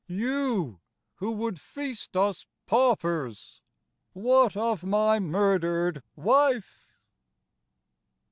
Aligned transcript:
You, 0.07 0.79
who 1.17 1.29
would 1.29 1.61
feast 1.61 2.17
us 2.17 2.47
paupers. 2.65 3.61
What 4.13 4.57
of 4.57 4.83
my 4.83 5.19
murdered 5.19 6.01
wife 6.15 6.87